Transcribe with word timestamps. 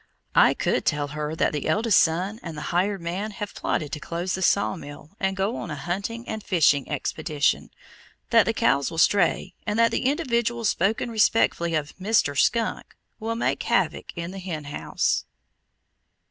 I 0.33 0.55
could 0.55 0.83
tell 0.83 1.09
her 1.09 1.35
that 1.35 1.53
the 1.53 1.67
eldest 1.67 1.99
son 1.99 2.39
and 2.41 2.57
the 2.57 2.61
"hired 2.73 3.01
man" 3.03 3.29
have 3.29 3.53
plotted 3.53 3.91
to 3.91 3.99
close 3.99 4.33
the 4.33 4.41
saw 4.41 4.75
mill 4.75 5.11
and 5.19 5.37
go 5.37 5.57
on 5.57 5.69
a 5.69 5.75
hunting 5.75 6.27
and 6.27 6.41
fishing 6.41 6.89
expedition, 6.89 7.69
that 8.31 8.47
the 8.47 8.51
cows 8.53 8.89
will 8.89 8.97
stray, 8.97 9.53
and 9.63 9.77
that 9.77 9.91
the 9.91 10.05
individual 10.05 10.65
spoken 10.65 11.11
respectfully 11.11 11.75
of 11.75 11.89
as 11.89 11.93
"Mr. 12.17 12.35
Skunk" 12.35 12.95
will 13.19 13.35
make 13.35 13.61
havoc 13.61 14.11
in 14.17 14.31
the 14.31 14.39
hen 14.39 14.63
house. 14.63 15.25